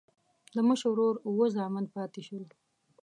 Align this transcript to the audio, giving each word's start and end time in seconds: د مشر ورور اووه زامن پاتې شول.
د 0.55 0.57
مشر 0.67 0.87
ورور 0.91 1.15
اووه 1.27 1.47
زامن 1.55 1.85
پاتې 1.95 2.21
شول. 2.27 2.45